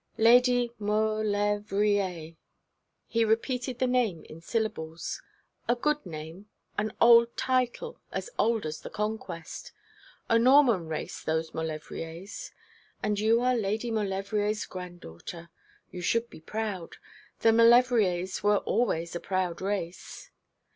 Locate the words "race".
10.87-11.21, 19.61-20.31